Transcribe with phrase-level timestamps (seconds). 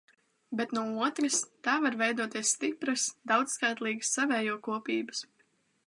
[0.59, 1.35] Bet no otras–
[1.67, 5.23] tā var veidoties stipras, daudzskaitlīgas savējo kopības.